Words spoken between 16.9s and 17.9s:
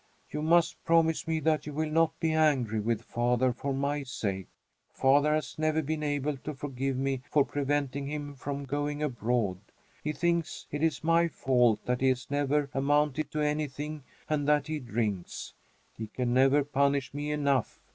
me enough.